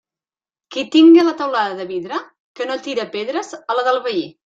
[0.75, 2.21] Qui tinga la teulada de vidre,
[2.59, 4.31] que no tire pedres a la del veí.